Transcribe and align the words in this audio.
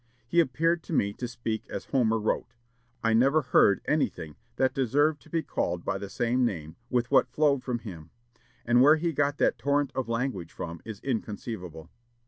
He 0.27 0.39
appeared 0.39 0.81
to 0.85 0.93
me 0.93 1.13
to 1.13 1.27
speak 1.27 1.69
as 1.69 1.85
Homer 1.85 2.19
wrote.... 2.19 2.55
I 3.03 3.13
never 3.13 3.43
heard 3.43 3.81
anything 3.85 4.35
that 4.55 4.73
deserved 4.73 5.21
to 5.21 5.29
be 5.29 5.43
called 5.43 5.85
by 5.85 5.99
the 5.99 6.09
same 6.09 6.43
name 6.43 6.75
with 6.89 7.11
what 7.11 7.29
flowed 7.29 7.63
from 7.63 7.77
him; 7.77 8.09
and 8.65 8.81
where 8.81 8.95
he 8.95 9.13
got 9.13 9.37
that 9.37 9.59
torrent 9.59 9.91
of 9.93 10.09
language 10.09 10.53
from 10.53 10.81
is 10.85 11.01
inconceivable. 11.01 11.91